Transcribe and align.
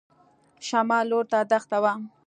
شمال 0.67 1.05
لور 1.09 1.25
ته 1.31 1.39
دښته 1.51 1.77
وه. 1.83 1.93